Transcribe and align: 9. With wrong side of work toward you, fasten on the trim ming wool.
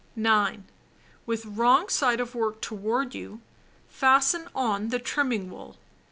9. 0.15 0.63
With 1.27 1.45
wrong 1.45 1.87
side 1.87 2.19
of 2.19 2.33
work 2.33 2.59
toward 2.59 3.13
you, 3.13 3.39
fasten 3.87 4.47
on 4.55 4.87
the 4.89 4.97
trim 4.97 5.29
ming 5.29 5.51
wool. 5.51 5.77